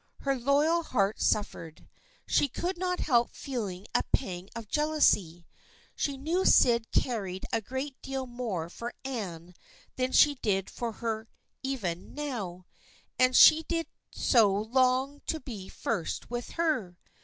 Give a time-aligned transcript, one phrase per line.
[0.21, 1.87] Her loyal heart suffered.
[2.25, 5.45] She could not help feeling a pang of jealousy.
[5.95, 9.53] She knew Sydney cared a great deal more for Anne
[9.97, 11.27] than she did for her
[11.61, 12.65] even now,
[13.19, 16.97] and she did so long to be first with her.